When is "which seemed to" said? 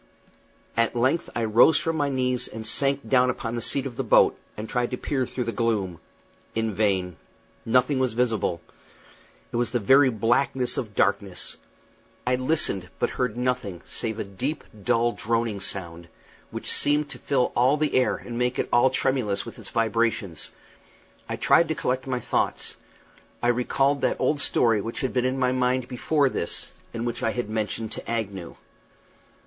16.49-17.19